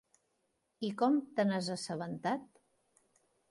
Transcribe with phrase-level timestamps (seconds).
[0.87, 2.61] I com te n'has assabentat?